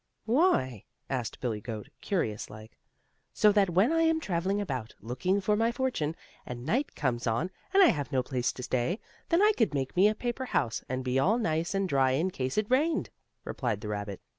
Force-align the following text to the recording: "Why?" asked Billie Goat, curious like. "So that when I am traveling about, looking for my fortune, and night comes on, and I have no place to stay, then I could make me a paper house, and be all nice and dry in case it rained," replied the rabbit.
"Why?" 0.25 0.85
asked 1.11 1.39
Billie 1.41 1.61
Goat, 1.61 1.89
curious 2.01 2.49
like. 2.49 2.75
"So 3.35 3.51
that 3.51 3.69
when 3.69 3.91
I 3.93 4.01
am 4.01 4.19
traveling 4.19 4.59
about, 4.59 4.95
looking 4.99 5.39
for 5.39 5.55
my 5.55 5.71
fortune, 5.71 6.15
and 6.43 6.65
night 6.65 6.95
comes 6.95 7.27
on, 7.27 7.51
and 7.71 7.83
I 7.83 7.89
have 7.89 8.11
no 8.11 8.23
place 8.23 8.51
to 8.53 8.63
stay, 8.63 8.99
then 9.29 9.43
I 9.43 9.51
could 9.55 9.75
make 9.75 9.95
me 9.95 10.07
a 10.07 10.15
paper 10.15 10.45
house, 10.45 10.83
and 10.89 11.03
be 11.05 11.19
all 11.19 11.37
nice 11.37 11.75
and 11.75 11.87
dry 11.87 12.13
in 12.13 12.31
case 12.31 12.57
it 12.57 12.65
rained," 12.71 13.11
replied 13.43 13.81
the 13.81 13.89
rabbit. 13.89 14.21